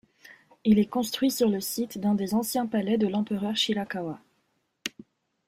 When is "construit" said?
0.87-1.29